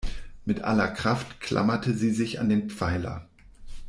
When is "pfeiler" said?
2.71-3.27